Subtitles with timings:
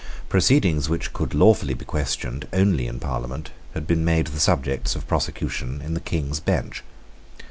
[0.29, 5.07] Proceedings which could lawfully be questioned only in Parliament had been made the subjects of
[5.07, 6.83] prosecution in the King's Bench.